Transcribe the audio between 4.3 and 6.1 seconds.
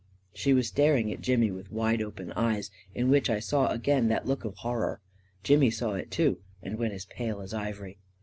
of horror. Jimmy saw it,